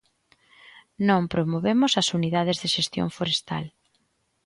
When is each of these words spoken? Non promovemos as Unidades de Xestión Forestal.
Non 1.07 1.21
promovemos 1.33 1.91
as 2.01 2.07
Unidades 2.17 2.57
de 2.63 2.67
Xestión 2.75 3.07
Forestal. 3.17 3.65